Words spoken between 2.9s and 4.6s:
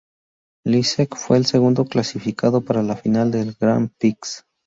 final del Grand Prix.